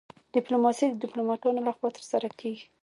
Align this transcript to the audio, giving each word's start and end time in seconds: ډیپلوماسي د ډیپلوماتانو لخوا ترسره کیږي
ډیپلوماسي 0.35 0.85
د 0.89 0.95
ډیپلوماتانو 1.03 1.65
لخوا 1.67 1.89
ترسره 1.97 2.27
کیږي 2.39 2.65